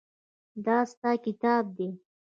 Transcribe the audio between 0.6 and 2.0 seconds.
دا ستا کتاب دی.